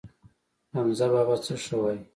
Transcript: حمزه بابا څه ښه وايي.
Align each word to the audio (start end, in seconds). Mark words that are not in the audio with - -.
حمزه 0.73 1.07
بابا 1.13 1.35
څه 1.45 1.53
ښه 1.63 1.75
وايي. 1.81 2.01